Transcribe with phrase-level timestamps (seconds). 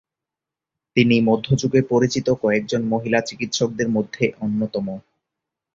[0.95, 4.87] তিনি মধ্যযুগে পরিচিত কয়েকজন মহিলা চিকিৎসকের মধ্যে অন্যতম।